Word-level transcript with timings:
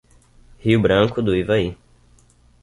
Rio 0.63 0.81
Branco 0.81 1.21
do 1.21 1.35
Ivaí 1.35 1.77